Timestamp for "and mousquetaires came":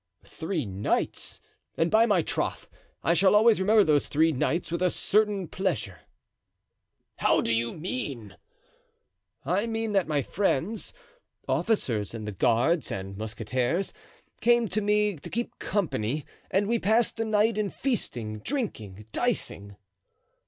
12.91-14.67